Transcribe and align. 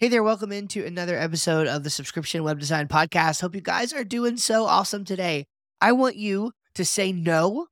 Hey 0.00 0.08
there, 0.08 0.22
welcome 0.22 0.50
into 0.50 0.86
another 0.86 1.18
episode 1.18 1.66
of 1.66 1.84
the 1.84 1.90
Subscription 1.90 2.42
Web 2.42 2.58
Design 2.58 2.88
Podcast. 2.88 3.42
Hope 3.42 3.54
you 3.54 3.60
guys 3.60 3.92
are 3.92 4.02
doing 4.02 4.38
so 4.38 4.64
awesome 4.64 5.04
today. 5.04 5.44
I 5.78 5.92
want 5.92 6.16
you 6.16 6.52
to 6.72 6.86
say 6.86 7.12
no 7.12 7.66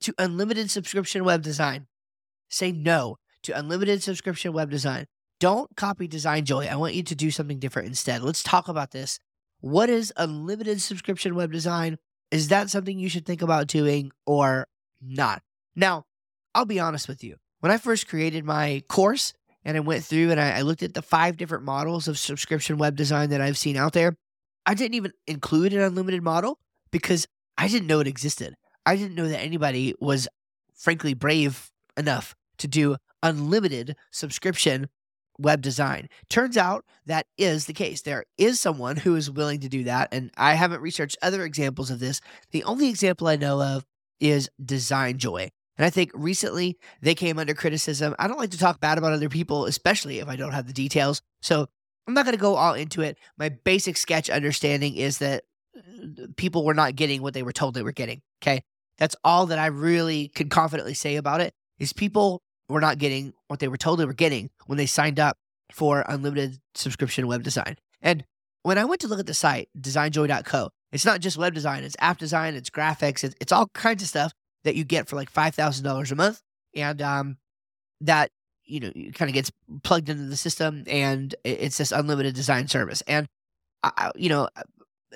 to 0.00 0.14
unlimited 0.18 0.70
subscription 0.70 1.22
web 1.22 1.42
design. 1.42 1.86
Say 2.48 2.72
no 2.72 3.18
to 3.42 3.52
unlimited 3.52 4.02
subscription 4.02 4.54
web 4.54 4.70
design. 4.70 5.04
Don't 5.38 5.68
copy 5.76 6.08
DesignJoy. 6.08 6.66
I 6.66 6.76
want 6.76 6.94
you 6.94 7.02
to 7.02 7.14
do 7.14 7.30
something 7.30 7.58
different 7.58 7.88
instead. 7.88 8.22
Let's 8.22 8.42
talk 8.42 8.68
about 8.68 8.92
this. 8.92 9.18
What 9.60 9.90
is 9.90 10.14
unlimited 10.16 10.80
subscription 10.80 11.34
web 11.34 11.52
design? 11.52 11.98
Is 12.30 12.48
that 12.48 12.70
something 12.70 12.98
you 12.98 13.10
should 13.10 13.26
think 13.26 13.42
about 13.42 13.66
doing 13.66 14.12
or 14.24 14.66
not? 15.02 15.42
Now, 15.74 16.06
I'll 16.54 16.64
be 16.64 16.80
honest 16.80 17.06
with 17.06 17.22
you. 17.22 17.36
When 17.60 17.70
I 17.70 17.76
first 17.76 18.08
created 18.08 18.46
my 18.46 18.82
course 18.88 19.34
and 19.66 19.76
I 19.76 19.80
went 19.80 20.04
through 20.04 20.30
and 20.30 20.40
I, 20.40 20.58
I 20.58 20.60
looked 20.62 20.84
at 20.84 20.94
the 20.94 21.02
five 21.02 21.36
different 21.36 21.64
models 21.64 22.06
of 22.06 22.18
subscription 22.18 22.78
web 22.78 22.96
design 22.96 23.30
that 23.30 23.40
I've 23.40 23.58
seen 23.58 23.76
out 23.76 23.92
there, 23.92 24.16
I 24.64 24.74
didn't 24.74 24.94
even 24.94 25.12
include 25.26 25.72
an 25.72 25.80
unlimited 25.80 26.22
model 26.22 26.60
because 26.92 27.26
I 27.58 27.66
didn't 27.66 27.88
know 27.88 27.98
it 27.98 28.06
existed. 28.06 28.54
I 28.86 28.94
didn't 28.94 29.16
know 29.16 29.26
that 29.28 29.42
anybody 29.42 29.94
was 30.00 30.28
frankly 30.72 31.14
brave 31.14 31.70
enough 31.96 32.36
to 32.58 32.68
do 32.68 32.96
unlimited 33.24 33.96
subscription 34.12 34.88
web 35.36 35.62
design. 35.62 36.08
Turns 36.30 36.56
out 36.56 36.84
that 37.04 37.26
is 37.36 37.66
the 37.66 37.72
case. 37.72 38.02
There 38.02 38.24
is 38.38 38.60
someone 38.60 38.96
who 38.96 39.16
is 39.16 39.30
willing 39.30 39.60
to 39.60 39.68
do 39.68 39.82
that. 39.84 40.08
And 40.12 40.30
I 40.36 40.54
haven't 40.54 40.80
researched 40.80 41.18
other 41.20 41.44
examples 41.44 41.90
of 41.90 41.98
this. 41.98 42.20
The 42.52 42.62
only 42.62 42.88
example 42.88 43.26
I 43.26 43.36
know 43.36 43.60
of 43.60 43.84
is 44.20 44.48
DesignJoy. 44.62 45.50
And 45.78 45.84
I 45.84 45.90
think 45.90 46.10
recently 46.14 46.78
they 47.02 47.14
came 47.14 47.38
under 47.38 47.54
criticism. 47.54 48.14
I 48.18 48.28
don't 48.28 48.38
like 48.38 48.50
to 48.50 48.58
talk 48.58 48.80
bad 48.80 48.98
about 48.98 49.12
other 49.12 49.28
people, 49.28 49.66
especially 49.66 50.18
if 50.18 50.28
I 50.28 50.36
don't 50.36 50.52
have 50.52 50.66
the 50.66 50.72
details. 50.72 51.20
So 51.42 51.66
I'm 52.06 52.14
not 52.14 52.24
going 52.24 52.36
to 52.36 52.40
go 52.40 52.54
all 52.54 52.74
into 52.74 53.02
it. 53.02 53.18
My 53.36 53.48
basic 53.48 53.96
sketch 53.96 54.30
understanding 54.30 54.96
is 54.96 55.18
that 55.18 55.44
uh, 55.76 56.26
people 56.36 56.64
were 56.64 56.74
not 56.74 56.96
getting 56.96 57.20
what 57.22 57.34
they 57.34 57.42
were 57.42 57.52
told 57.52 57.74
they 57.74 57.82
were 57.82 57.92
getting. 57.92 58.22
Okay. 58.42 58.62
That's 58.98 59.16
all 59.24 59.46
that 59.46 59.58
I 59.58 59.66
really 59.66 60.28
could 60.28 60.50
confidently 60.50 60.94
say 60.94 61.16
about 61.16 61.40
it 61.40 61.52
is 61.78 61.92
people 61.92 62.42
were 62.68 62.80
not 62.80 62.98
getting 62.98 63.34
what 63.48 63.60
they 63.60 63.68
were 63.68 63.76
told 63.76 63.98
they 63.98 64.06
were 64.06 64.14
getting 64.14 64.50
when 64.66 64.78
they 64.78 64.86
signed 64.86 65.20
up 65.20 65.36
for 65.72 66.04
unlimited 66.08 66.58
subscription 66.74 67.26
web 67.26 67.42
design. 67.42 67.76
And 68.00 68.24
when 68.62 68.78
I 68.78 68.84
went 68.84 69.00
to 69.02 69.08
look 69.08 69.20
at 69.20 69.26
the 69.26 69.34
site, 69.34 69.68
designjoy.co, 69.78 70.70
it's 70.92 71.04
not 71.04 71.20
just 71.20 71.36
web 71.36 71.54
design, 71.54 71.84
it's 71.84 71.96
app 71.98 72.18
design, 72.18 72.54
it's 72.54 72.70
graphics, 72.70 73.22
it's, 73.22 73.34
it's 73.40 73.52
all 73.52 73.68
kinds 73.74 74.02
of 74.02 74.08
stuff 74.08 74.32
that 74.66 74.76
you 74.76 74.84
get 74.84 75.08
for 75.08 75.16
like 75.16 75.32
$5,000 75.32 76.12
a 76.12 76.14
month. 76.14 76.42
And 76.74 77.00
um, 77.00 77.38
that, 78.02 78.30
you 78.64 78.80
know, 78.80 78.92
kind 79.14 79.28
of 79.28 79.32
gets 79.32 79.50
plugged 79.82 80.08
into 80.08 80.24
the 80.24 80.36
system 80.36 80.84
and 80.86 81.34
it's 81.44 81.78
this 81.78 81.92
unlimited 81.92 82.34
design 82.34 82.68
service. 82.68 83.02
And, 83.06 83.26
I, 83.82 84.10
you 84.16 84.28
know, 84.28 84.48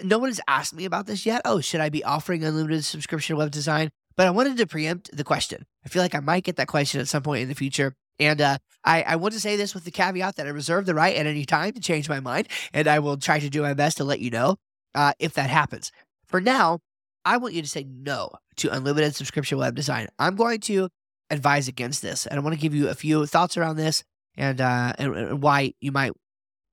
no 0.03 0.19
one 0.19 0.31
has 0.31 0.41
asked 0.48 0.75
me 0.75 0.84
about 0.84 1.06
this 1.06 1.27
yet. 1.27 1.43
Oh, 1.45 1.61
should 1.61 1.81
I 1.81 1.89
be 1.89 2.05
offering 2.05 2.45
unlimited 2.45 2.84
subscription 2.84 3.37
web 3.37 3.51
design? 3.51 3.91
But 4.17 4.27
I 4.27 4.31
wanted 4.31 4.56
to 4.59 4.67
preempt 4.67 5.15
the 5.17 5.25
question. 5.25 5.67
I 5.84 5.89
feel 5.89 6.03
like 6.03 6.15
I 6.15 6.21
might 6.21 6.45
get 6.45 6.56
that 6.56 6.69
question 6.69 7.01
at 7.01 7.09
some 7.09 7.23
point 7.23 7.43
in 7.43 7.48
the 7.48 7.55
future. 7.55 7.95
And 8.19 8.41
uh, 8.41 8.59
I, 8.84 9.03
I 9.03 9.17
want 9.17 9.34
to 9.34 9.41
say 9.41 9.56
this 9.56 9.75
with 9.75 9.84
the 9.84 9.91
caveat 9.91 10.37
that 10.37 10.47
I 10.47 10.51
reserve 10.51 10.87
the 10.87 10.95
right 10.95 11.17
at 11.17 11.27
any 11.27 11.45
time 11.45 11.73
to 11.73 11.81
change 11.81 12.09
my 12.09 12.21
mind, 12.21 12.48
and 12.73 12.87
I 12.87 12.98
will 12.98 13.17
try 13.17 13.39
to 13.39 13.48
do 13.48 13.62
my 13.62 13.73
best 13.73 13.97
to 13.97 14.05
let 14.05 14.21
you 14.21 14.31
know 14.31 14.56
uh, 14.95 15.15
if 15.19 15.34
that 15.34 15.48
happens. 15.48 15.91
For 16.27 16.41
now, 16.41 16.81
I 17.24 17.36
want 17.36 17.54
you 17.54 17.62
to 17.62 17.68
say 17.68 17.84
no 17.88 18.30
to 18.56 18.72
unlimited 18.72 19.14
subscription 19.14 19.58
web 19.58 19.74
design. 19.74 20.08
I'm 20.18 20.36
going 20.36 20.60
to 20.60 20.88
advise 21.30 21.68
against 21.68 22.02
this, 22.02 22.26
and 22.26 22.38
I 22.38 22.42
want 22.42 22.54
to 22.54 22.60
give 22.60 22.74
you 22.74 22.88
a 22.88 22.94
few 22.94 23.26
thoughts 23.26 23.56
around 23.56 23.76
this 23.76 24.02
and, 24.36 24.60
uh, 24.60 24.92
and, 24.98 25.14
and 25.14 25.42
why 25.42 25.74
you 25.80 25.92
might 25.92 26.12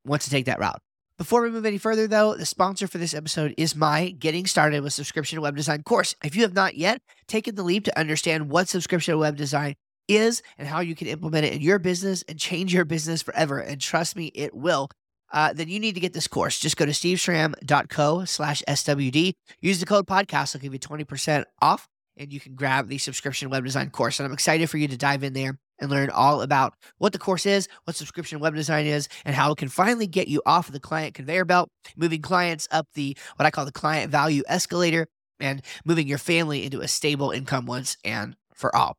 want 0.05 0.21
to 0.23 0.29
take 0.29 0.45
that 0.45 0.59
route. 0.59 0.81
Before 1.17 1.41
we 1.41 1.49
move 1.49 1.65
any 1.65 1.79
further, 1.79 2.07
though, 2.07 2.35
the 2.35 2.45
sponsor 2.45 2.87
for 2.87 2.99
this 2.99 3.15
episode 3.15 3.55
is 3.57 3.75
my 3.75 4.11
Getting 4.11 4.45
Started 4.45 4.83
with 4.83 4.93
Subscription 4.93 5.41
Web 5.41 5.55
Design 5.55 5.81
course. 5.81 6.15
If 6.23 6.35
you 6.35 6.43
have 6.43 6.53
not 6.53 6.75
yet 6.75 7.01
taken 7.27 7.55
the 7.55 7.63
leap 7.63 7.85
to 7.85 7.99
understand 7.99 8.51
what 8.51 8.67
subscription 8.67 9.17
web 9.17 9.35
design 9.35 9.73
is 10.07 10.43
and 10.59 10.67
how 10.67 10.79
you 10.79 10.93
can 10.93 11.07
implement 11.07 11.45
it 11.45 11.53
in 11.53 11.61
your 11.61 11.79
business 11.79 12.23
and 12.27 12.37
change 12.37 12.71
your 12.71 12.85
business 12.85 13.23
forever, 13.23 13.59
and 13.59 13.81
trust 13.81 14.15
me, 14.15 14.27
it 14.35 14.53
will, 14.53 14.89
uh, 15.31 15.53
then 15.53 15.67
you 15.67 15.79
need 15.79 15.95
to 15.95 16.01
get 16.01 16.13
this 16.13 16.27
course. 16.27 16.59
Just 16.59 16.77
go 16.77 16.85
to 16.85 16.91
steveschramm.co 16.91 18.25
slash 18.25 18.63
SWD. 18.67 19.33
Use 19.61 19.79
the 19.79 19.85
code 19.85 20.07
podcast. 20.07 20.55
I'll 20.55 20.61
give 20.61 20.73
you 20.73 20.79
20% 20.79 21.45
off 21.61 21.87
and 22.17 22.33
you 22.33 22.39
can 22.39 22.55
grab 22.55 22.87
the 22.87 22.97
subscription 22.97 23.49
web 23.49 23.63
design 23.63 23.89
course. 23.89 24.19
And 24.19 24.25
I'm 24.25 24.33
excited 24.33 24.69
for 24.69 24.77
you 24.77 24.87
to 24.87 24.97
dive 24.97 25.23
in 25.23 25.33
there 25.33 25.57
and 25.79 25.91
learn 25.91 26.09
all 26.09 26.41
about 26.41 26.73
what 26.97 27.13
the 27.13 27.19
course 27.19 27.45
is, 27.45 27.67
what 27.83 27.95
subscription 27.95 28.39
web 28.39 28.55
design 28.55 28.85
is, 28.85 29.07
and 29.25 29.35
how 29.35 29.51
it 29.51 29.57
can 29.57 29.69
finally 29.69 30.07
get 30.07 30.27
you 30.27 30.41
off 30.45 30.67
of 30.67 30.73
the 30.73 30.79
client 30.79 31.13
conveyor 31.13 31.45
belt, 31.45 31.69
moving 31.95 32.21
clients 32.21 32.67
up 32.71 32.87
the 32.95 33.15
what 33.35 33.45
I 33.45 33.51
call 33.51 33.65
the 33.65 33.71
client 33.71 34.11
value 34.11 34.43
escalator, 34.47 35.07
and 35.39 35.61
moving 35.85 36.07
your 36.07 36.17
family 36.17 36.65
into 36.65 36.81
a 36.81 36.87
stable 36.87 37.31
income 37.31 37.65
once 37.65 37.97
and 38.03 38.35
for 38.53 38.75
all. 38.75 38.97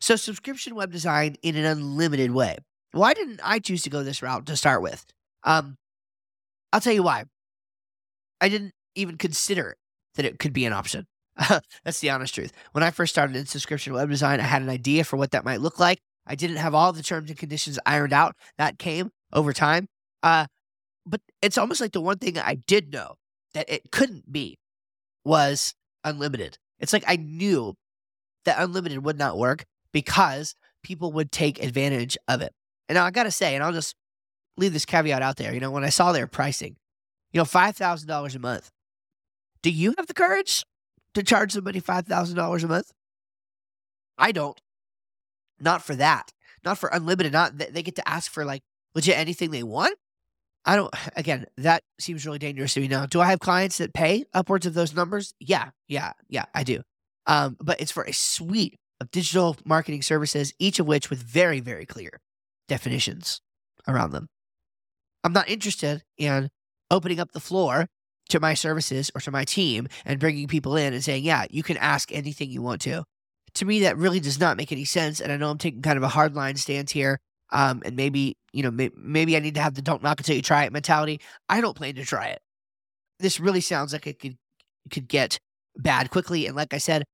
So, 0.00 0.16
subscription 0.16 0.74
web 0.74 0.90
design 0.90 1.36
in 1.42 1.56
an 1.56 1.66
unlimited 1.66 2.30
way. 2.30 2.56
Why 2.92 3.12
didn't 3.12 3.40
I 3.44 3.58
choose 3.58 3.82
to 3.82 3.90
go 3.90 4.02
this 4.02 4.22
route 4.22 4.46
to 4.46 4.56
start 4.56 4.82
with? 4.82 5.04
Um, 5.44 5.76
I'll 6.72 6.80
tell 6.80 6.92
you 6.92 7.02
why. 7.02 7.24
I 8.40 8.48
didn't 8.48 8.72
even 8.94 9.18
consider 9.18 9.76
that 10.14 10.24
it 10.24 10.38
could 10.38 10.52
be 10.52 10.64
an 10.64 10.72
option. 10.72 11.06
That's 11.84 12.00
the 12.00 12.10
honest 12.10 12.34
truth. 12.34 12.52
When 12.72 12.84
I 12.84 12.90
first 12.90 13.12
started 13.12 13.36
in 13.36 13.46
subscription 13.46 13.92
web 13.92 14.10
design, 14.10 14.40
I 14.40 14.44
had 14.44 14.62
an 14.62 14.68
idea 14.68 15.04
for 15.04 15.16
what 15.16 15.30
that 15.32 15.44
might 15.44 15.60
look 15.60 15.78
like. 15.78 15.98
I 16.26 16.34
didn't 16.34 16.56
have 16.56 16.74
all 16.74 16.92
the 16.92 17.02
terms 17.02 17.30
and 17.30 17.38
conditions 17.38 17.78
ironed 17.86 18.12
out. 18.12 18.36
That 18.58 18.78
came 18.78 19.10
over 19.32 19.52
time. 19.52 19.88
Uh, 20.22 20.46
but 21.06 21.20
it's 21.42 21.58
almost 21.58 21.80
like 21.80 21.92
the 21.92 22.00
one 22.00 22.18
thing 22.18 22.38
I 22.38 22.54
did 22.54 22.92
know 22.92 23.14
that 23.54 23.68
it 23.68 23.90
couldn't 23.90 24.30
be 24.30 24.58
was 25.24 25.74
unlimited. 26.04 26.58
It's 26.78 26.92
like 26.92 27.04
I 27.06 27.16
knew 27.16 27.74
that 28.44 28.60
unlimited 28.60 29.04
would 29.04 29.18
not 29.18 29.38
work 29.38 29.64
because 29.92 30.54
people 30.82 31.12
would 31.12 31.32
take 31.32 31.62
advantage 31.62 32.16
of 32.28 32.42
it. 32.42 32.52
And 32.88 32.96
now 32.96 33.04
I 33.04 33.10
got 33.10 33.24
to 33.24 33.30
say, 33.30 33.54
and 33.54 33.62
I'll 33.62 33.72
just 33.72 33.94
leave 34.60 34.72
this 34.72 34.84
caveat 34.84 35.22
out 35.22 35.36
there, 35.36 35.52
you 35.52 35.60
know, 35.60 35.70
when 35.70 35.84
I 35.84 35.88
saw 35.88 36.12
their 36.12 36.26
pricing, 36.26 36.76
you 37.32 37.38
know, 37.38 37.44
$5,000 37.44 38.34
a 38.34 38.38
month, 38.38 38.70
do 39.62 39.70
you 39.70 39.94
have 39.96 40.06
the 40.06 40.14
courage 40.14 40.64
to 41.14 41.22
charge 41.22 41.52
somebody 41.52 41.80
$5,000 41.80 42.64
a 42.64 42.66
month? 42.68 42.92
I 44.18 44.32
don't. 44.32 44.60
Not 45.58 45.82
for 45.82 45.94
that. 45.96 46.32
Not 46.64 46.78
for 46.78 46.90
unlimited. 46.90 47.32
Not 47.32 47.56
they 47.58 47.82
get 47.82 47.96
to 47.96 48.08
ask 48.08 48.30
for 48.30 48.44
like 48.44 48.62
legit 48.94 49.16
anything 49.16 49.50
they 49.50 49.62
want. 49.62 49.96
I 50.64 50.76
don't 50.76 50.94
again, 51.16 51.46
that 51.56 51.82
seems 51.98 52.24
really 52.26 52.38
dangerous 52.38 52.74
to 52.74 52.80
me 52.80 52.88
now. 52.88 53.06
Do 53.06 53.20
I 53.20 53.26
have 53.26 53.40
clients 53.40 53.78
that 53.78 53.94
pay 53.94 54.24
upwards 54.34 54.66
of 54.66 54.74
those 54.74 54.94
numbers? 54.94 55.34
Yeah, 55.40 55.70
yeah, 55.88 56.12
yeah, 56.28 56.44
I 56.54 56.64
do. 56.64 56.82
Um, 57.26 57.56
but 57.60 57.80
it's 57.80 57.92
for 57.92 58.04
a 58.04 58.12
suite 58.12 58.78
of 59.00 59.10
digital 59.10 59.56
marketing 59.64 60.02
services, 60.02 60.52
each 60.58 60.78
of 60.78 60.86
which 60.86 61.10
with 61.10 61.22
very, 61.22 61.60
very 61.60 61.86
clear 61.86 62.20
definitions 62.68 63.40
around 63.88 64.12
them. 64.12 64.28
I'm 65.24 65.32
not 65.32 65.48
interested 65.48 66.02
in 66.16 66.50
opening 66.90 67.20
up 67.20 67.32
the 67.32 67.40
floor 67.40 67.86
to 68.30 68.40
my 68.40 68.54
services 68.54 69.10
or 69.14 69.20
to 69.20 69.30
my 69.30 69.44
team 69.44 69.88
and 70.04 70.20
bringing 70.20 70.46
people 70.46 70.76
in 70.76 70.92
and 70.92 71.04
saying, 71.04 71.24
yeah, 71.24 71.46
you 71.50 71.62
can 71.62 71.76
ask 71.76 72.12
anything 72.12 72.50
you 72.50 72.62
want 72.62 72.80
to. 72.82 73.04
To 73.54 73.64
me, 73.64 73.80
that 73.80 73.96
really 73.96 74.20
does 74.20 74.38
not 74.38 74.56
make 74.56 74.70
any 74.70 74.84
sense. 74.84 75.20
And 75.20 75.32
I 75.32 75.36
know 75.36 75.50
I'm 75.50 75.58
taking 75.58 75.82
kind 75.82 75.96
of 75.96 76.04
a 76.04 76.08
hardline 76.08 76.56
stance 76.56 76.92
here. 76.92 77.18
Um, 77.52 77.82
and 77.84 77.96
maybe, 77.96 78.36
you 78.52 78.62
know, 78.62 78.70
may- 78.70 78.92
maybe 78.96 79.36
I 79.36 79.40
need 79.40 79.56
to 79.56 79.60
have 79.60 79.74
the 79.74 79.82
don't 79.82 80.02
knock 80.02 80.20
until 80.20 80.36
you 80.36 80.42
try 80.42 80.64
it 80.64 80.72
mentality. 80.72 81.20
I 81.48 81.60
don't 81.60 81.76
plan 81.76 81.96
to 81.96 82.04
try 82.04 82.28
it. 82.28 82.40
This 83.18 83.40
really 83.40 83.60
sounds 83.60 83.92
like 83.92 84.06
it 84.06 84.20
could, 84.20 84.38
could 84.90 85.08
get 85.08 85.40
bad 85.76 86.10
quickly. 86.10 86.46
And 86.46 86.54
like 86.54 86.72
I 86.72 86.78
said, 86.78 87.04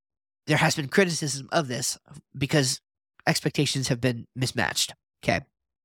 there 0.46 0.58
has 0.58 0.76
been 0.76 0.88
criticism 0.88 1.48
of 1.52 1.68
this 1.68 1.98
because 2.36 2.80
expectations 3.26 3.88
have 3.88 4.00
been 4.00 4.26
mismatched. 4.36 4.94
Okay. 5.24 5.40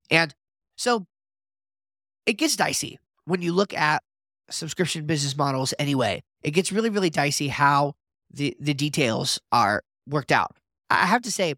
And 0.10 0.36
so 0.76 1.06
it 2.26 2.34
gets 2.34 2.56
dicey 2.56 3.00
when 3.26 3.42
you 3.42 3.54
look 3.54 3.74
at 3.74 4.04
subscription 4.50 5.06
business 5.06 5.36
models 5.36 5.74
anyway. 5.80 6.24
It 6.44 6.52
gets 6.52 6.72
really, 6.72 6.90
really 6.90 7.10
dicey 7.10 7.48
how 7.48 7.94
the, 8.32 8.56
the 8.60 8.74
details 8.74 9.40
are 9.52 9.84
worked 10.08 10.32
out. 10.32 10.56
I 10.90 11.06
have 11.06 11.22
to 11.24 11.32
say, 11.32 11.56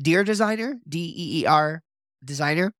Deer 0.00 0.24
Designer, 0.24 0.78
D 0.88 0.98
E 1.16 1.40
E 1.42 1.46
R 1.46 1.82
Designer, 2.24 2.72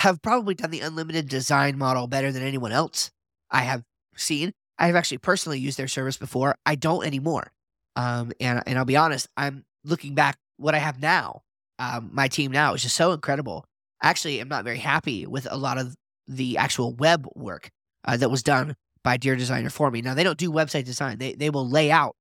have 0.00 0.20
probably 0.22 0.54
done 0.54 0.70
the 0.70 0.80
unlimited 0.80 1.28
design 1.28 1.78
model 1.78 2.06
better 2.06 2.32
than 2.32 2.42
anyone 2.42 2.72
else 2.72 3.10
I 3.50 3.62
have 3.62 3.82
seen. 4.16 4.52
I 4.78 4.86
have 4.86 4.96
actually 4.96 5.18
personally 5.18 5.58
used 5.58 5.78
their 5.78 5.88
service 5.88 6.16
before. 6.16 6.56
I 6.66 6.74
don't 6.74 7.06
anymore. 7.06 7.52
Um, 7.96 8.32
and, 8.40 8.62
and 8.66 8.76
I'll 8.76 8.84
be 8.84 8.96
honest, 8.96 9.28
I'm 9.36 9.64
looking 9.84 10.14
back 10.14 10.36
what 10.56 10.74
I 10.74 10.78
have 10.78 11.00
now. 11.00 11.42
Um, 11.78 12.10
my 12.12 12.28
team 12.28 12.50
now 12.50 12.74
is 12.74 12.82
just 12.82 12.96
so 12.96 13.12
incredible. 13.12 13.64
Actually, 14.04 14.38
I'm 14.38 14.48
not 14.48 14.64
very 14.64 14.78
happy 14.78 15.26
with 15.26 15.48
a 15.50 15.56
lot 15.56 15.78
of 15.78 15.96
the 16.26 16.58
actual 16.58 16.92
web 16.92 17.26
work 17.34 17.70
uh, 18.04 18.18
that 18.18 18.30
was 18.30 18.42
done 18.42 18.76
by 19.02 19.16
Deer 19.16 19.34
Designer 19.34 19.70
for 19.70 19.90
me. 19.90 20.02
Now 20.02 20.12
they 20.12 20.22
don't 20.24 20.36
do 20.36 20.52
website 20.52 20.84
design; 20.84 21.16
they 21.16 21.32
they 21.32 21.48
will 21.48 21.66
lay 21.66 21.90
out 21.90 22.14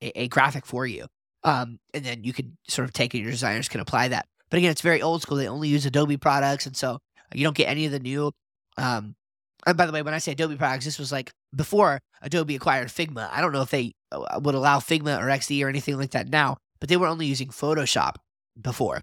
a, 0.00 0.22
a 0.22 0.28
graphic 0.28 0.64
for 0.64 0.86
you, 0.86 1.06
um, 1.42 1.80
and 1.92 2.04
then 2.04 2.22
you 2.22 2.32
can 2.32 2.56
sort 2.68 2.86
of 2.86 2.92
take 2.92 3.16
it. 3.16 3.18
Your 3.18 3.32
designers 3.32 3.68
can 3.68 3.80
apply 3.80 4.08
that. 4.08 4.26
But 4.48 4.58
again, 4.58 4.70
it's 4.70 4.80
very 4.80 5.02
old 5.02 5.22
school. 5.22 5.36
They 5.36 5.48
only 5.48 5.66
use 5.66 5.84
Adobe 5.84 6.16
products, 6.16 6.66
and 6.66 6.76
so 6.76 6.98
You 7.34 7.42
don't 7.42 7.56
get 7.56 7.68
any 7.68 7.84
of 7.84 7.90
the 7.90 7.98
new. 7.98 8.30
Um, 8.76 9.16
and 9.66 9.76
by 9.76 9.86
the 9.86 9.92
way, 9.92 10.02
when 10.02 10.14
I 10.14 10.18
say 10.18 10.32
Adobe 10.32 10.56
products, 10.56 10.84
this 10.84 11.00
was 11.00 11.10
like 11.10 11.32
before 11.54 12.00
Adobe 12.22 12.54
acquired 12.54 12.88
Figma. 12.88 13.28
I 13.32 13.40
don't 13.40 13.52
know 13.52 13.62
if 13.62 13.70
they 13.70 13.92
uh, 14.12 14.38
would 14.40 14.54
allow 14.54 14.78
Figma 14.78 15.18
or 15.18 15.26
XD 15.26 15.64
or 15.64 15.68
anything 15.68 15.98
like 15.98 16.12
that 16.12 16.28
now, 16.28 16.58
but 16.78 16.88
they 16.88 16.96
were 16.96 17.08
only 17.08 17.26
using 17.26 17.48
Photoshop 17.48 18.16
before, 18.60 19.00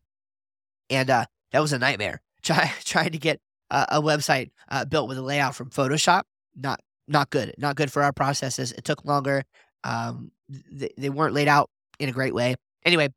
and 0.89 1.09
uh, 1.09 1.25
that 1.51 1.59
was 1.59 1.73
a 1.73 1.79
nightmare. 1.79 2.21
Try 2.41 2.71
trying 2.83 3.11
to 3.11 3.19
get 3.19 3.39
uh, 3.69 3.85
a 3.89 4.01
website 4.01 4.49
uh, 4.69 4.85
built 4.85 5.07
with 5.07 5.17
a 5.17 5.21
layout 5.21 5.55
from 5.55 5.69
Photoshop. 5.69 6.23
Not 6.55 6.79
not 7.07 7.29
good. 7.29 7.53
Not 7.57 7.75
good 7.75 7.91
for 7.91 8.03
our 8.03 8.13
processes. 8.13 8.71
It 8.71 8.83
took 8.83 9.05
longer. 9.05 9.43
Um, 9.83 10.31
they, 10.49 10.89
they 10.97 11.09
weren't 11.09 11.33
laid 11.33 11.47
out 11.47 11.69
in 11.99 12.09
a 12.09 12.11
great 12.11 12.33
way. 12.33 12.55
Anyway, 12.85 13.09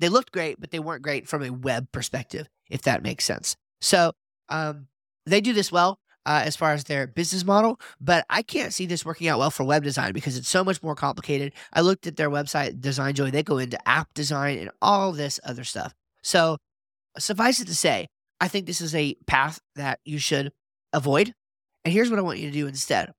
they 0.00 0.08
looked 0.08 0.32
great, 0.32 0.60
but 0.60 0.70
they 0.70 0.80
weren't 0.80 1.02
great 1.02 1.28
from 1.28 1.42
a 1.42 1.50
web 1.50 1.90
perspective, 1.92 2.48
if 2.68 2.82
that 2.82 3.02
makes 3.02 3.24
sense. 3.24 3.56
So 3.80 4.12
um, 4.48 4.88
they 5.26 5.40
do 5.40 5.52
this 5.52 5.70
well 5.70 5.98
uh, 6.26 6.42
as 6.44 6.56
far 6.56 6.72
as 6.72 6.84
their 6.84 7.06
business 7.06 7.44
model, 7.44 7.80
but 8.00 8.24
I 8.30 8.42
can't 8.42 8.72
see 8.72 8.86
this 8.86 9.04
working 9.04 9.28
out 9.28 9.38
well 9.38 9.50
for 9.50 9.64
web 9.64 9.82
design 9.82 10.12
because 10.12 10.36
it's 10.36 10.48
so 10.48 10.64
much 10.64 10.82
more 10.82 10.94
complicated. 10.94 11.52
I 11.72 11.80
looked 11.80 12.06
at 12.06 12.16
their 12.16 12.30
website, 12.30 12.80
DesignJoy, 12.80 13.32
they 13.32 13.42
go 13.42 13.58
into 13.58 13.88
app 13.88 14.14
design 14.14 14.58
and 14.58 14.70
all 14.80 15.12
this 15.12 15.40
other 15.44 15.64
stuff. 15.64 15.94
So 16.22 16.58
suffice 17.18 17.60
it 17.60 17.66
to 17.66 17.74
say, 17.74 18.08
I 18.40 18.48
think 18.48 18.66
this 18.66 18.80
is 18.80 18.94
a 18.94 19.14
path 19.26 19.60
that 19.76 20.00
you 20.04 20.18
should 20.18 20.52
avoid. 20.92 21.34
And 21.84 21.92
here's 21.92 22.10
what 22.10 22.18
I 22.18 22.22
want 22.22 22.38
you 22.38 22.48
to 22.48 22.52
do 22.52 22.66
instead 22.66 23.12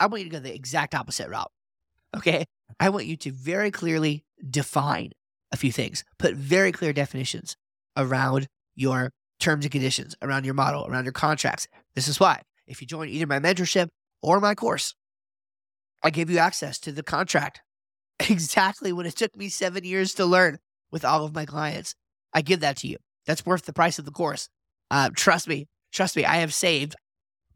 I 0.00 0.06
want 0.06 0.22
you 0.22 0.30
to 0.30 0.36
go 0.36 0.40
the 0.40 0.54
exact 0.54 0.94
opposite 0.94 1.28
route. 1.28 1.50
Okay. 2.16 2.44
I 2.80 2.88
want 2.88 3.06
you 3.06 3.16
to 3.18 3.32
very 3.32 3.70
clearly 3.70 4.24
define 4.48 5.12
a 5.52 5.56
few 5.56 5.70
things, 5.70 6.04
put 6.18 6.34
very 6.34 6.72
clear 6.72 6.92
definitions 6.92 7.56
around 7.96 8.48
your 8.74 9.12
terms 9.38 9.64
and 9.64 9.72
conditions, 9.72 10.16
around 10.22 10.44
your 10.44 10.54
model, 10.54 10.86
around 10.86 11.04
your 11.04 11.12
contracts. 11.12 11.68
This 11.94 12.08
is 12.08 12.18
why 12.18 12.42
if 12.66 12.80
you 12.80 12.86
join 12.86 13.08
either 13.08 13.26
my 13.26 13.38
mentorship 13.38 13.88
or 14.22 14.40
my 14.40 14.54
course, 14.54 14.94
I 16.02 16.10
give 16.10 16.30
you 16.30 16.38
access 16.38 16.78
to 16.80 16.92
the 16.92 17.02
contract 17.02 17.60
exactly 18.28 18.92
what 18.92 19.06
it 19.06 19.16
took 19.16 19.36
me 19.36 19.48
seven 19.48 19.84
years 19.84 20.14
to 20.14 20.24
learn 20.24 20.58
with 20.90 21.04
all 21.04 21.24
of 21.24 21.34
my 21.34 21.44
clients. 21.44 21.94
I 22.32 22.42
give 22.42 22.60
that 22.60 22.78
to 22.78 22.88
you. 22.88 22.96
That's 23.26 23.46
worth 23.46 23.66
the 23.66 23.72
price 23.72 23.98
of 23.98 24.04
the 24.04 24.10
course. 24.10 24.48
Uh, 24.90 25.10
trust 25.14 25.48
me, 25.48 25.68
trust 25.92 26.16
me, 26.16 26.24
I 26.24 26.36
have 26.36 26.52
saved 26.52 26.94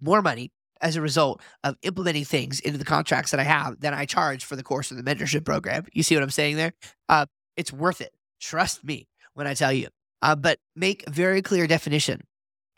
more 0.00 0.22
money 0.22 0.50
as 0.80 0.96
a 0.96 1.00
result 1.00 1.40
of 1.64 1.76
implementing 1.82 2.24
things 2.24 2.60
into 2.60 2.78
the 2.78 2.84
contracts 2.84 3.30
that 3.30 3.40
I 3.40 3.44
have 3.44 3.80
than 3.80 3.94
I 3.94 4.04
charge 4.04 4.44
for 4.44 4.56
the 4.56 4.62
course 4.62 4.90
of 4.90 4.96
the 4.96 5.02
mentorship 5.02 5.44
program. 5.44 5.86
You 5.92 6.02
see 6.02 6.14
what 6.14 6.22
I'm 6.22 6.30
saying 6.30 6.56
there? 6.56 6.72
Uh, 7.08 7.26
it's 7.56 7.72
worth 7.72 8.00
it. 8.00 8.12
Trust 8.40 8.84
me 8.84 9.08
when 9.34 9.46
I 9.46 9.54
tell 9.54 9.72
you. 9.72 9.88
Uh, 10.22 10.36
but 10.36 10.58
make 10.74 11.08
very 11.08 11.42
clear 11.42 11.66
definition 11.66 12.22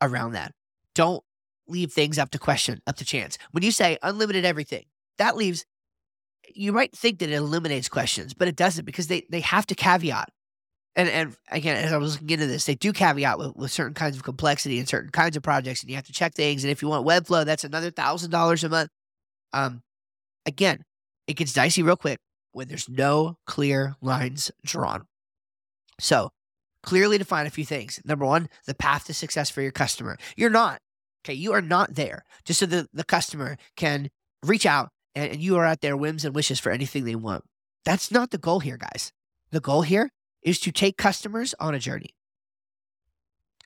around 0.01 0.33
that. 0.33 0.53
Don't 0.95 1.23
leave 1.67 1.93
things 1.93 2.19
up 2.19 2.31
to 2.31 2.39
question, 2.39 2.81
up 2.87 2.97
to 2.97 3.05
chance. 3.05 3.39
When 3.51 3.63
you 3.63 3.73
say 3.73 3.99
unlimited 4.03 4.45
everything, 4.45 4.85
that 5.19 5.37
leaves 5.37 5.65
you 6.55 6.73
might 6.73 6.97
think 6.97 7.19
that 7.19 7.29
it 7.29 7.35
eliminates 7.35 7.89
questions, 7.89 8.33
but 8.33 8.49
it 8.49 8.57
doesn't 8.57 8.85
because 8.85 9.09
they 9.09 9.27
they 9.31 9.41
have 9.41 9.67
to 9.67 9.75
caveat 9.75 10.31
and 10.99 11.09
and 11.09 11.37
again, 11.53 11.77
as 11.77 11.93
I 11.93 11.97
was 11.97 12.15
looking 12.15 12.31
into 12.31 12.49
this, 12.49 12.65
they 12.65 12.75
do 12.75 12.93
caveat 12.93 13.39
with, 13.39 13.57
with 13.57 13.71
certain 13.71 13.95
kinds 13.95 14.17
of 14.17 14.25
complexity 14.25 14.81
and 14.81 14.89
certain 14.89 15.11
kinds 15.11 15.37
of 15.37 15.45
projects, 15.45 15.81
and 15.81 15.89
you 15.89 15.97
have 15.97 16.07
to 16.07 16.13
check 16.13 16.35
things. 16.35 16.65
And 16.65 16.73
if 16.73 16.83
you 16.83 16.89
want 16.89 17.07
Webflow, 17.07 17.45
that's 17.45 17.65
another 17.65 17.93
thousand 17.93 18.33
dollars 18.33 18.65
a 18.65 18.69
month. 18.69 18.91
Um, 19.53 19.83
again, 20.45 20.85
it 21.29 21.35
gets 21.35 21.53
dicey 21.53 21.85
real 21.85 21.97
quick 21.97 22.19
when 22.51 22.67
there's 22.67 22.89
no 22.89 23.37
clear 23.47 23.95
lines 24.03 24.51
drawn. 24.65 25.07
So 26.01 26.31
clearly 26.83 27.17
define 27.17 27.47
a 27.47 27.51
few 27.51 27.65
things. 27.65 28.01
Number 28.05 28.27
one, 28.27 28.49
the 28.67 28.75
path 28.75 29.07
to 29.07 29.15
success 29.15 29.51
for 29.51 29.63
your 29.63 29.73
customer. 29.73 30.19
You're 30.37 30.51
not 30.51 30.81
okay. 31.25 31.35
You 31.35 31.53
are 31.53 31.63
not 31.63 31.95
there 31.95 32.25
just 32.45 32.59
so 32.59 32.67
that 32.67 32.89
the 32.93 33.05
customer 33.05 33.57
can 33.77 34.11
reach 34.45 34.67
out 34.67 34.91
and, 35.15 35.33
and 35.33 35.41
you 35.41 35.57
are 35.57 35.65
at 35.65 35.81
their 35.81 35.97
whims 35.97 36.25
and 36.25 36.35
wishes 36.35 36.59
for 36.59 36.73
anything 36.73 37.05
they 37.05 37.15
want. 37.15 37.45
That's 37.85 38.11
not 38.11 38.33
the 38.33 38.39
goal 38.39 38.59
here, 38.61 38.77
guys. 38.77 39.13
The 39.53 39.61
goal 39.61 39.83
here 39.83 40.11
is 40.43 40.59
to 40.61 40.73
take 40.73 40.97
customers 40.97 41.55
on 41.61 41.75
a 41.75 41.79
journey. 41.79 42.15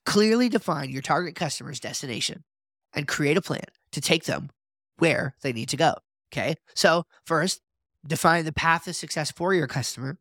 Clearly 0.04 0.48
define 0.48 0.90
your 0.90 1.02
target 1.02 1.34
customer's 1.34 1.80
destination 1.80 2.44
and 2.92 3.06
create 3.06 3.36
a 3.36 3.42
plan 3.42 3.64
to 3.92 4.00
take 4.00 4.24
them 4.24 4.50
where 4.98 5.34
they 5.42 5.52
need 5.52 5.68
to 5.68 5.76
go. 5.76 5.94
Okay. 6.32 6.56
So, 6.74 7.04
first, 7.24 7.60
define 8.06 8.44
the 8.44 8.52
path 8.52 8.84
to 8.84 8.94
success 8.94 9.30
for 9.30 9.54
your 9.54 9.66
customer. 9.66 10.18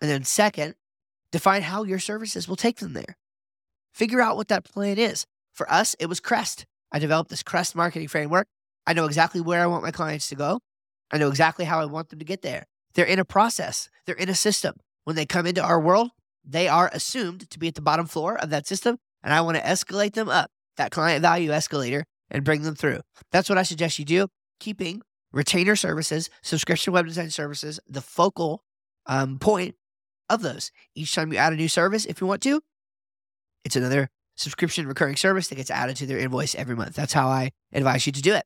And 0.00 0.10
then, 0.10 0.24
second, 0.24 0.74
define 1.32 1.62
how 1.62 1.84
your 1.84 1.98
services 1.98 2.46
will 2.46 2.56
take 2.56 2.78
them 2.78 2.92
there. 2.92 3.16
Figure 3.92 4.20
out 4.20 4.36
what 4.36 4.48
that 4.48 4.64
plan 4.64 4.98
is. 4.98 5.26
For 5.52 5.70
us, 5.72 5.96
it 5.98 6.06
was 6.06 6.20
Crest. 6.20 6.66
I 6.92 6.98
developed 6.98 7.30
this 7.30 7.42
Crest 7.42 7.74
marketing 7.74 8.08
framework. 8.08 8.46
I 8.86 8.92
know 8.92 9.06
exactly 9.06 9.40
where 9.40 9.62
I 9.62 9.66
want 9.66 9.82
my 9.82 9.90
clients 9.90 10.28
to 10.28 10.36
go. 10.36 10.60
I 11.10 11.18
know 11.18 11.28
exactly 11.28 11.64
how 11.64 11.80
I 11.80 11.86
want 11.86 12.10
them 12.10 12.18
to 12.18 12.24
get 12.24 12.42
there. 12.42 12.66
They're 12.94 13.04
in 13.04 13.18
a 13.18 13.24
process, 13.24 13.88
they're 14.06 14.14
in 14.14 14.28
a 14.28 14.34
system 14.34 14.74
when 15.08 15.16
they 15.16 15.24
come 15.24 15.46
into 15.46 15.64
our 15.64 15.80
world, 15.80 16.10
they 16.44 16.68
are 16.68 16.90
assumed 16.92 17.48
to 17.48 17.58
be 17.58 17.66
at 17.66 17.74
the 17.74 17.80
bottom 17.80 18.04
floor 18.04 18.38
of 18.38 18.50
that 18.50 18.66
system. 18.66 18.98
And 19.22 19.32
I 19.32 19.40
want 19.40 19.56
to 19.56 19.62
escalate 19.62 20.12
them 20.12 20.28
up 20.28 20.50
that 20.76 20.90
client 20.90 21.22
value 21.22 21.50
escalator 21.50 22.04
and 22.30 22.44
bring 22.44 22.60
them 22.60 22.74
through. 22.74 23.00
That's 23.32 23.48
what 23.48 23.56
I 23.56 23.62
suggest 23.62 23.98
you 23.98 24.04
do, 24.04 24.28
keeping 24.60 25.00
retainer 25.32 25.76
services, 25.76 26.28
subscription 26.42 26.92
web 26.92 27.06
design 27.06 27.30
services, 27.30 27.80
the 27.88 28.02
focal 28.02 28.64
um, 29.06 29.38
point 29.38 29.76
of 30.28 30.42
those. 30.42 30.72
Each 30.94 31.14
time 31.14 31.32
you 31.32 31.38
add 31.38 31.54
a 31.54 31.56
new 31.56 31.68
service, 31.68 32.04
if 32.04 32.20
you 32.20 32.26
want 32.26 32.42
to, 32.42 32.60
it's 33.64 33.76
another 33.76 34.10
subscription 34.36 34.86
recurring 34.86 35.16
service 35.16 35.48
that 35.48 35.54
gets 35.54 35.70
added 35.70 35.96
to 35.96 36.06
their 36.06 36.18
invoice 36.18 36.54
every 36.54 36.76
month. 36.76 36.94
That's 36.94 37.14
how 37.14 37.28
I 37.28 37.52
advise 37.72 38.04
you 38.04 38.12
to 38.12 38.20
do 38.20 38.34
it. 38.34 38.44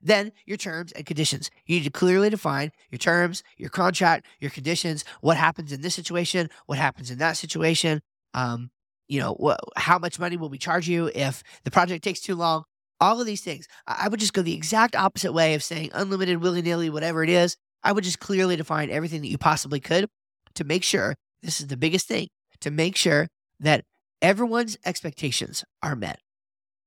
Then 0.00 0.32
your 0.46 0.56
terms 0.56 0.92
and 0.92 1.04
conditions. 1.04 1.50
You 1.66 1.76
need 1.76 1.84
to 1.84 1.90
clearly 1.90 2.30
define 2.30 2.72
your 2.90 2.98
terms, 2.98 3.42
your 3.56 3.70
contract, 3.70 4.26
your 4.38 4.50
conditions, 4.50 5.04
what 5.20 5.36
happens 5.36 5.72
in 5.72 5.82
this 5.82 5.94
situation, 5.94 6.48
what 6.66 6.78
happens 6.78 7.10
in 7.10 7.18
that 7.18 7.36
situation. 7.36 8.00
Um, 8.32 8.70
you 9.08 9.20
know, 9.20 9.36
wh- 9.42 9.78
how 9.80 9.98
much 9.98 10.18
money 10.18 10.36
will 10.36 10.48
we 10.48 10.58
charge 10.58 10.88
you 10.88 11.10
if 11.14 11.42
the 11.64 11.70
project 11.70 12.02
takes 12.04 12.20
too 12.20 12.34
long? 12.34 12.64
All 13.00 13.20
of 13.20 13.26
these 13.26 13.40
things. 13.40 13.66
I 13.86 14.08
would 14.08 14.20
just 14.20 14.32
go 14.32 14.42
the 14.42 14.54
exact 14.54 14.94
opposite 14.94 15.32
way 15.32 15.54
of 15.54 15.62
saying 15.62 15.90
unlimited, 15.94 16.42
willy 16.42 16.62
nilly, 16.62 16.90
whatever 16.90 17.22
it 17.22 17.30
is. 17.30 17.56
I 17.82 17.92
would 17.92 18.04
just 18.04 18.20
clearly 18.20 18.56
define 18.56 18.90
everything 18.90 19.22
that 19.22 19.28
you 19.28 19.38
possibly 19.38 19.80
could 19.80 20.08
to 20.54 20.64
make 20.64 20.84
sure 20.84 21.16
this 21.42 21.60
is 21.60 21.68
the 21.68 21.76
biggest 21.76 22.06
thing 22.06 22.28
to 22.60 22.70
make 22.70 22.96
sure 22.96 23.28
that 23.58 23.84
everyone's 24.20 24.76
expectations 24.84 25.64
are 25.82 25.96
met. 25.96 26.20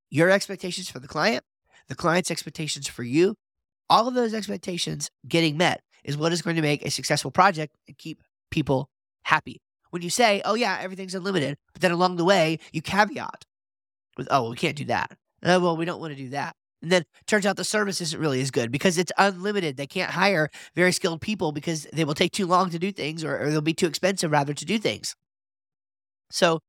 Your 0.09 0.30
expectations 0.30 0.89
for 0.89 1.00
the 1.00 1.07
client, 1.07 1.44
the 1.88 1.95
client's 1.95 2.31
expectations 2.31 2.87
for 2.87 3.04
you, 3.04 3.35
all 3.90 4.07
of 4.07 4.13
those 4.13 4.33
expectations 4.33 5.09
getting 5.28 5.57
met 5.57 5.81
is 6.04 6.18
what 6.18 6.33
is 6.33 6.42
going 6.42 6.56
to 6.56 6.61
make 6.61 6.85
a 6.85 6.92
successful 6.92 7.31
project 7.31 7.75
and 7.87 7.97
keep 7.97 8.21
people 8.52 8.90
happy. 9.23 9.61
When 9.90 10.02
you 10.02 10.09
say, 10.09 10.42
oh, 10.44 10.56
yeah, 10.56 10.80
everything's 10.81 11.16
unlimited, 11.16 11.57
but 11.73 11.81
then 11.81 11.92
along 11.92 12.16
the 12.16 12.25
way, 12.25 12.59
you 12.71 12.81
caveat 12.81 13.45
with, 14.18 14.28
oh, 14.31 14.49
we 14.49 14.56
can't 14.56 14.75
do 14.75 14.85
that. 14.85 15.11
Oh, 15.44 15.59
well, 15.59 15.78
we 15.78 15.85
don't 15.85 15.99
want 15.99 16.16
to 16.16 16.21
do 16.21 16.30
that. 16.30 16.56
And 16.81 16.92
then 16.92 17.06
turns 17.28 17.45
out 17.45 17.56
the 17.56 17.63
service 17.63 18.02
isn't 18.02 18.19
really 18.19 18.42
as 18.42 18.52
good 18.52 18.71
because 18.71 18.97
it's 18.97 19.11
unlimited. 19.18 19.78
They 19.78 19.87
can't 19.87 20.11
hire 20.11 20.49
very 20.75 20.92
skilled 20.92 21.21
people 21.21 21.52
because 21.52 21.87
they 21.94 22.04
will 22.04 22.13
take 22.13 22.33
too 22.33 22.45
long 22.45 22.69
to 22.71 22.80
do 22.80 22.92
things 22.92 23.23
or, 23.23 23.40
or 23.40 23.49
they'll 23.49 23.61
be 23.61 23.73
too 23.73 23.87
expensive 23.87 24.31
rather 24.31 24.54
to 24.54 24.66
do 24.66 24.78
things. 24.78 25.16
So 26.30 26.59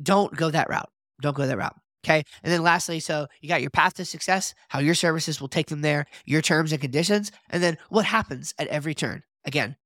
don't 0.00 0.36
go 0.36 0.50
that 0.50 0.68
route. 0.68 0.90
Don't 1.22 1.36
go 1.36 1.46
that 1.46 1.56
route. 1.56 1.76
Okay. 2.04 2.22
And 2.42 2.52
then 2.52 2.62
lastly, 2.62 3.00
so 3.00 3.26
you 3.40 3.48
got 3.48 3.62
your 3.62 3.70
path 3.70 3.94
to 3.94 4.04
success, 4.04 4.54
how 4.68 4.78
your 4.78 4.94
services 4.94 5.40
will 5.40 5.48
take 5.48 5.68
them 5.68 5.80
there, 5.80 6.04
your 6.26 6.42
terms 6.42 6.70
and 6.70 6.80
conditions, 6.80 7.32
and 7.48 7.62
then 7.62 7.78
what 7.88 8.04
happens 8.04 8.52
at 8.58 8.68
every 8.68 8.94
turn. 8.94 9.22
Again, 9.46 9.76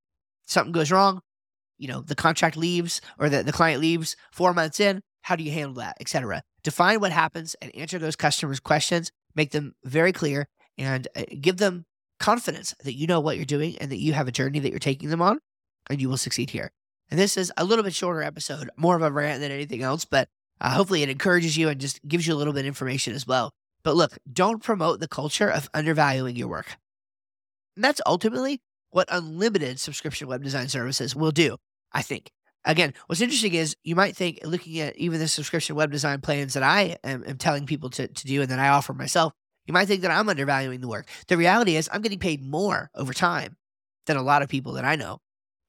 something 0.44 0.72
goes 0.72 0.90
wrong, 0.90 1.20
you 1.76 1.86
know, 1.86 2.00
the 2.00 2.16
contract 2.16 2.56
leaves 2.56 3.00
or 3.18 3.28
the, 3.28 3.44
the 3.44 3.52
client 3.52 3.80
leaves 3.80 4.16
four 4.32 4.52
months 4.52 4.80
in. 4.80 5.00
How 5.22 5.36
do 5.36 5.44
you 5.44 5.52
handle 5.52 5.74
that, 5.74 5.96
etc. 6.00 6.42
Define 6.64 7.00
what 7.00 7.12
happens 7.12 7.54
and 7.62 7.74
answer 7.76 7.98
those 7.98 8.16
customers' 8.16 8.60
questions, 8.60 9.12
make 9.34 9.52
them 9.52 9.74
very 9.84 10.12
clear, 10.12 10.48
and 10.76 11.06
uh, 11.16 11.22
give 11.40 11.58
them 11.58 11.84
confidence 12.18 12.74
that 12.82 12.94
you 12.94 13.06
know 13.06 13.20
what 13.20 13.36
you're 13.36 13.44
doing 13.44 13.76
and 13.78 13.92
that 13.92 13.98
you 13.98 14.12
have 14.12 14.26
a 14.26 14.32
journey 14.32 14.58
that 14.58 14.70
you're 14.70 14.78
taking 14.78 15.10
them 15.10 15.22
on, 15.22 15.38
and 15.88 16.00
you 16.00 16.08
will 16.08 16.16
succeed 16.16 16.50
here. 16.50 16.72
And 17.10 17.18
this 17.18 17.36
is 17.36 17.52
a 17.56 17.64
little 17.64 17.84
bit 17.84 17.94
shorter 17.94 18.22
episode, 18.22 18.70
more 18.76 18.96
of 18.96 19.02
a 19.02 19.10
rant 19.10 19.40
than 19.40 19.52
anything 19.52 19.82
else, 19.82 20.04
but 20.04 20.28
uh, 20.60 20.70
hopefully, 20.70 21.02
it 21.02 21.08
encourages 21.08 21.56
you 21.56 21.68
and 21.68 21.80
just 21.80 22.06
gives 22.06 22.26
you 22.26 22.34
a 22.34 22.36
little 22.36 22.52
bit 22.52 22.60
of 22.60 22.66
information 22.66 23.14
as 23.14 23.26
well. 23.26 23.52
But 23.84 23.96
look, 23.96 24.18
don't 24.30 24.62
promote 24.62 25.00
the 25.00 25.08
culture 25.08 25.48
of 25.48 25.68
undervaluing 25.72 26.36
your 26.36 26.48
work. 26.48 26.76
And 27.76 27.84
that's 27.84 28.00
ultimately 28.06 28.60
what 28.90 29.08
unlimited 29.10 29.78
subscription 29.78 30.28
web 30.28 30.42
design 30.42 30.68
services 30.68 31.14
will 31.14 31.30
do, 31.30 31.56
I 31.92 32.02
think. 32.02 32.30
Again, 32.64 32.92
what's 33.06 33.20
interesting 33.20 33.54
is 33.54 33.76
you 33.84 33.94
might 33.94 34.16
think, 34.16 34.40
looking 34.42 34.80
at 34.80 34.96
even 34.96 35.20
the 35.20 35.28
subscription 35.28 35.76
web 35.76 35.92
design 35.92 36.20
plans 36.20 36.54
that 36.54 36.62
I 36.62 36.96
am, 37.04 37.24
am 37.26 37.38
telling 37.38 37.66
people 37.66 37.88
to, 37.90 38.08
to 38.08 38.26
do 38.26 38.42
and 38.42 38.50
that 38.50 38.58
I 38.58 38.68
offer 38.68 38.92
myself, 38.92 39.32
you 39.66 39.72
might 39.72 39.86
think 39.86 40.02
that 40.02 40.10
I'm 40.10 40.28
undervaluing 40.28 40.80
the 40.80 40.88
work. 40.88 41.06
The 41.28 41.36
reality 41.36 41.76
is, 41.76 41.88
I'm 41.92 42.02
getting 42.02 42.18
paid 42.18 42.42
more 42.42 42.90
over 42.94 43.12
time 43.12 43.56
than 44.06 44.16
a 44.16 44.22
lot 44.22 44.42
of 44.42 44.48
people 44.48 44.72
that 44.72 44.84
I 44.84 44.96
know 44.96 45.18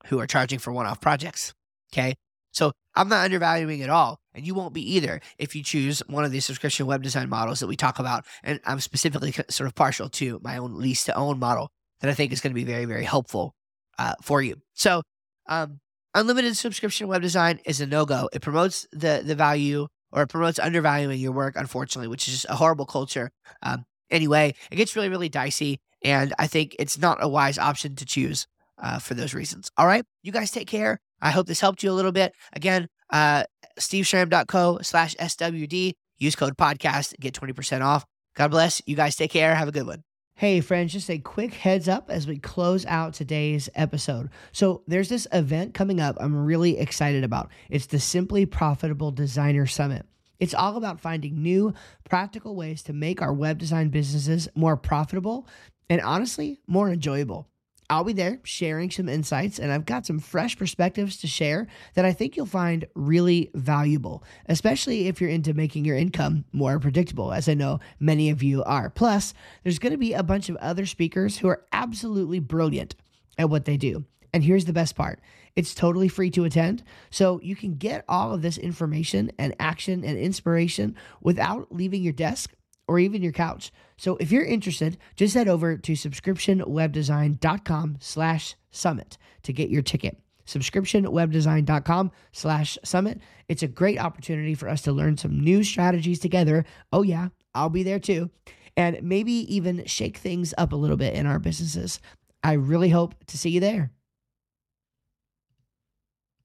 who 0.08 0.20
are 0.20 0.28
charging 0.28 0.60
for 0.60 0.74
one 0.74 0.86
off 0.86 1.00
projects. 1.00 1.54
Okay. 1.94 2.16
So 2.52 2.72
I'm 2.96 3.10
not 3.10 3.26
undervaluing 3.26 3.82
at 3.84 3.90
all. 3.90 4.20
And 4.40 4.48
you 4.48 4.54
won't 4.54 4.74
be 4.74 4.96
either 4.96 5.20
if 5.38 5.54
you 5.54 5.64
choose 5.64 6.00
one 6.08 6.24
of 6.24 6.32
these 6.32 6.46
subscription 6.46 6.86
web 6.86 7.04
design 7.04 7.28
models 7.28 7.60
that 7.60 7.68
we 7.68 7.76
talk 7.76 8.00
about. 8.00 8.26
And 8.42 8.62
I'm 8.64 8.80
specifically 8.80 9.34
sort 9.50 9.68
of 9.68 9.76
partial 9.76 10.08
to 10.12 10.40
my 10.42 10.58
own 10.58 10.80
lease 10.80 11.04
to 11.04 11.14
own 11.14 11.40
model 11.40 11.70
that 12.00 12.10
I 12.10 12.14
think 12.14 12.32
is 12.32 12.40
going 12.40 12.52
to 12.52 12.56
be 12.56 12.64
very, 12.64 12.86
very 12.86 13.04
helpful 13.04 13.54
uh, 13.98 14.14
for 14.22 14.42
you. 14.42 14.56
So, 14.74 15.02
um, 15.48 15.82
unlimited 16.16 16.56
subscription 16.56 17.10
web 17.10 17.22
design 17.22 17.60
is 17.66 17.82
a 17.82 17.86
no 17.86 18.06
go. 18.06 18.30
It 18.32 18.42
promotes 18.42 18.88
the 18.94 19.22
the 19.26 19.36
value 19.36 19.88
or 20.14 20.22
it 20.22 20.28
promotes 20.28 20.58
undervaluing 20.58 21.20
your 21.20 21.34
work, 21.34 21.58
unfortunately, 21.58 22.08
which 22.08 22.30
is 22.30 22.36
just 22.36 22.46
a 22.50 22.56
horrible 22.56 22.86
culture. 22.86 23.32
Um, 23.62 23.84
anyway, 24.10 24.56
it 24.72 24.78
gets 24.78 24.96
really, 24.96 25.10
really 25.10 25.28
dicey. 25.28 25.82
And 26.02 26.34
I 26.40 26.48
think 26.48 26.78
it's 26.80 26.98
not 26.98 27.18
a 27.22 27.28
wise 27.28 27.58
option 27.58 27.98
to 27.98 28.06
choose 28.06 28.48
uh, 28.78 29.00
for 29.00 29.16
those 29.16 29.34
reasons. 29.34 29.70
All 29.78 29.86
right. 29.86 30.06
You 30.24 30.32
guys 30.32 30.50
take 30.50 30.70
care. 30.70 31.02
I 31.22 31.32
hope 31.32 31.48
this 31.48 31.60
helped 31.60 31.84
you 31.84 31.92
a 31.92 31.94
little 31.94 32.14
bit. 32.14 32.34
Again, 32.54 32.88
uh, 33.10 33.44
steveschramm.co 33.80 34.80
slash 34.82 35.16
SWD. 35.16 35.94
Use 36.18 36.36
code 36.36 36.58
podcast, 36.58 37.18
get 37.20 37.34
20% 37.34 37.82
off. 37.82 38.06
God 38.36 38.52
bless. 38.52 38.82
You 38.86 38.96
guys 38.96 39.16
take 39.16 39.32
care. 39.32 39.56
Have 39.56 39.68
a 39.68 39.72
good 39.72 39.88
one. 39.88 40.04
Hey, 40.36 40.62
friends, 40.62 40.94
just 40.94 41.10
a 41.10 41.18
quick 41.18 41.54
heads 41.54 41.90
up 41.90 42.10
as 42.10 42.26
we 42.26 42.40
close 42.40 42.86
out 42.86 43.14
today's 43.14 43.70
episode. 43.76 44.30
So, 44.54 44.84
there's 44.88 45.10
this 45.10 45.28
event 45.34 45.74
coming 45.74 46.00
up 46.00 46.16
I'm 46.18 46.46
really 46.46 46.78
excited 46.78 47.26
about. 47.26 47.52
It's 47.70 47.88
the 47.88 48.00
Simply 48.00 48.46
Profitable 48.46 49.12
Designer 49.12 49.66
Summit. 49.66 50.06
It's 50.40 50.54
all 50.54 50.78
about 50.78 51.02
finding 51.02 51.42
new, 51.42 51.74
practical 52.10 52.56
ways 52.56 52.82
to 52.84 52.94
make 52.94 53.22
our 53.22 53.34
web 53.34 53.58
design 53.58 53.90
businesses 53.90 54.48
more 54.56 54.78
profitable 54.78 55.46
and 55.90 56.00
honestly, 56.00 56.60
more 56.68 56.90
enjoyable. 56.90 57.50
I'll 57.90 58.04
be 58.04 58.14
there 58.14 58.40
sharing 58.44 58.92
some 58.92 59.10
insights, 59.10 59.58
and 59.58 59.72
I've 59.72 59.86
got 59.86 60.06
some 60.06 60.20
fresh 60.20 60.56
perspectives 60.58 61.18
to 61.18 61.28
share 61.28 61.68
that 61.96 62.06
I 62.06 62.14
think 62.14 62.38
you'll 62.38 62.46
find 62.46 62.86
really 62.94 63.50
valuable, 63.56 64.24
especially 64.48 65.08
if 65.08 65.20
you're 65.20 65.30
into 65.30 65.56
making 65.56 65.86
your 65.86 65.98
income 65.98 66.46
more 66.52 66.80
predictable, 66.80 67.34
as 67.34 67.50
I 67.50 67.56
know 67.56 67.80
many 68.00 68.30
of 68.30 68.44
you 68.44 68.64
are. 68.64 68.92
Plus, 68.92 69.34
there's 69.64 69.80
going 69.80 69.92
to 69.92 69.98
be 69.98 70.14
a 70.14 70.22
bunch 70.22 70.50
of 70.50 70.56
other 70.58 70.86
speakers 70.86 71.40
who 71.40 71.48
are 71.48 71.66
absolutely 71.72 72.40
brilliant 72.40 72.96
at 73.40 73.50
what 73.50 73.66
they 73.66 73.78
do. 73.78 74.06
And 74.34 74.44
here's 74.44 74.66
the 74.66 74.74
best 74.74 74.96
part 74.96 75.20
it's 75.56 75.74
totally 75.74 76.08
free 76.08 76.30
to 76.32 76.46
attend. 76.46 76.84
So 77.10 77.40
you 77.42 77.56
can 77.56 77.76
get 77.76 78.06
all 78.08 78.34
of 78.34 78.42
this 78.42 78.58
information 78.58 79.32
and 79.38 79.56
action 79.60 80.06
and 80.06 80.18
inspiration 80.18 80.96
without 81.22 81.72
leaving 81.72 82.04
your 82.04 82.14
desk 82.14 82.54
or 82.90 82.98
even 82.98 83.22
your 83.22 83.32
couch. 83.32 83.72
So 83.98 84.18
if 84.18 84.32
you're 84.32 84.44
interested, 84.44 84.98
just 85.16 85.36
head 85.36 85.48
over 85.48 85.78
to 85.78 85.92
subscriptionwebdesign.com 85.94 87.98
slash 88.02 88.56
summit 88.72 89.18
to 89.44 89.54
get 89.54 89.70
your 89.70 89.84
ticket. 89.84 90.18
Subscriptionwebdesign.com 90.48 92.12
slash 92.32 92.80
summit. 92.84 93.22
It's 93.48 93.62
a 93.62 93.68
great 93.68 94.00
opportunity 94.00 94.56
for 94.56 94.68
us 94.68 94.82
to 94.82 94.92
learn 94.92 95.18
some 95.18 95.40
new 95.40 95.64
strategies 95.64 96.20
together. 96.20 96.66
Oh, 96.92 97.04
yeah, 97.04 97.28
I'll 97.54 97.70
be 97.70 97.84
there 97.84 98.00
too. 98.00 98.32
And 98.76 99.00
maybe 99.04 99.34
even 99.56 99.86
shake 99.86 100.18
things 100.18 100.56
up 100.58 100.74
a 100.74 100.76
little 100.76 100.98
bit 100.98 101.14
in 101.14 101.28
our 101.28 101.38
businesses. 101.38 102.00
I 102.44 102.54
really 102.54 102.90
hope 102.90 103.14
to 103.28 103.38
see 103.38 103.52
you 103.52 103.60
there. 103.60 103.92